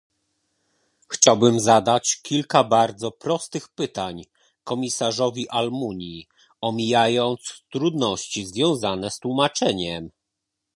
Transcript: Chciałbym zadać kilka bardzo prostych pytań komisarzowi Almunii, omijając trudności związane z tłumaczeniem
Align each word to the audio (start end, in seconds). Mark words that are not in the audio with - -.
Chciałbym 1.09 1.59
zadać 1.59 2.19
kilka 2.21 2.63
bardzo 2.63 3.11
prostych 3.11 3.69
pytań 3.69 4.21
komisarzowi 4.63 5.49
Almunii, 5.49 6.27
omijając 6.61 7.63
trudności 7.69 8.45
związane 8.45 9.11
z 9.11 9.19
tłumaczeniem 9.19 10.09